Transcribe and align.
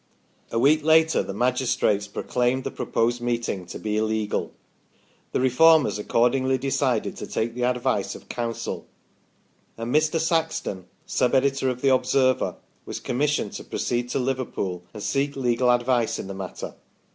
A 0.49 0.57
week 0.57 0.83
later 0.83 1.21
the 1.21 1.31
magistrates 1.31 2.07
proclaimed 2.07 2.63
the 2.63 2.71
proposed 2.71 3.21
meeting 3.21 3.67
to 3.67 3.77
be 3.77 3.97
illegal. 3.97 4.51
The 5.31 5.39
Reformers 5.39 5.99
accordingly 5.99 6.57
decided 6.57 7.15
to 7.17 7.27
take 7.27 7.53
the 7.53 7.65
advice 7.65 8.15
of 8.15 8.27
counsel, 8.27 8.87
and 9.77 9.93
Mr. 9.93 10.19
Saxton, 10.19 10.87
sub 11.05 11.35
editor 11.35 11.69
of 11.69 11.83
the" 11.83 11.93
Observer," 11.93 12.55
was 12.83 12.99
commis 12.99 13.37
sioned 13.37 13.53
to 13.57 13.63
proceed 13.63 14.09
to 14.09 14.17
Liverpool 14.17 14.81
and 14.91 15.03
seek 15.03 15.35
legal 15.35 15.69
advice 15.69 16.17
in 16.17 16.25
the 16.25 16.33
matter. 16.33 16.73